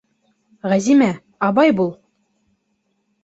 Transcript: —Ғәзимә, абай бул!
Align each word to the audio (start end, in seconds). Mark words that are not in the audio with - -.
—Ғәзимә, 0.71 1.09
абай 1.49 1.75
бул! 1.81 1.91